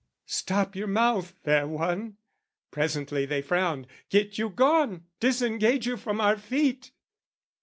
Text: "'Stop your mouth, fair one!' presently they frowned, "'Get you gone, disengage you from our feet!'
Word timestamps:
"'Stop 0.25 0.75
your 0.75 0.87
mouth, 0.87 1.35
fair 1.45 1.67
one!' 1.67 2.17
presently 2.71 3.23
they 3.23 3.39
frowned, 3.39 3.85
"'Get 4.09 4.35
you 4.39 4.49
gone, 4.49 5.05
disengage 5.19 5.85
you 5.85 5.95
from 5.95 6.19
our 6.19 6.37
feet!' 6.39 6.91